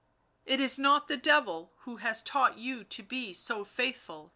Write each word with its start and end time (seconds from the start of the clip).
"It 0.47 0.59
is 0.59 0.79
not 0.79 1.07
the 1.07 1.15
Devil 1.15 1.73
who 1.81 1.97
has 1.97 2.23
taught 2.23 2.57
you 2.57 2.83
to 2.85 3.03
be 3.03 3.33
so 3.33 3.63
faithful," 3.63 4.23
said 4.23 4.23
Theirry. 4.23 4.29